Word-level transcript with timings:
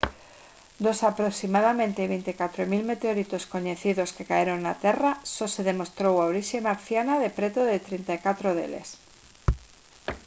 dos 0.85 0.97
aproximadamente 1.11 2.11
24 2.13 2.61
000 2.73 2.89
meteoritos 2.91 3.43
coñecidos 3.53 4.13
que 4.15 4.27
caeron 4.31 4.59
na 4.61 4.75
terra 4.85 5.11
só 5.35 5.45
se 5.53 5.61
demostrou 5.69 6.13
a 6.17 6.27
orixe 6.31 6.65
marciana 6.69 7.15
de 7.23 7.29
preto 7.37 7.61
de 7.71 7.77
34 7.87 8.57
deles 8.59 8.87